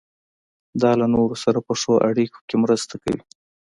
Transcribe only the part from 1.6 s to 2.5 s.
په ښو اړیکو